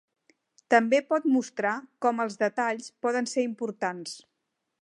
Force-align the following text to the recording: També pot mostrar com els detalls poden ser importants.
També 0.73 1.01
pot 1.11 1.27
mostrar 1.33 1.75
com 2.05 2.25
els 2.25 2.39
detalls 2.41 2.91
poden 3.07 3.33
ser 3.35 3.49
importants. 3.53 4.21